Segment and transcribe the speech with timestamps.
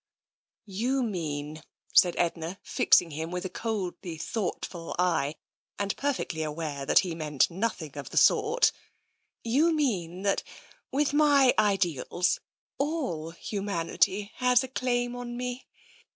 [0.83, 1.61] ""You mean,"
[1.93, 5.35] said Edna, fixing him with a coldly thoughtful eye,
[5.77, 8.71] and perfectly aware that he meant nothing of the sort.
[9.43, 10.41] You mean that,
[10.91, 12.39] with my ideals,
[12.79, 15.67] all humanity has a claim on me.